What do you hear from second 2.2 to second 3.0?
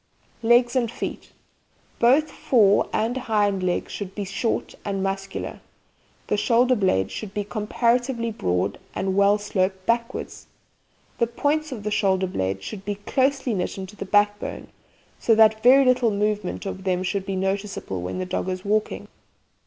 fore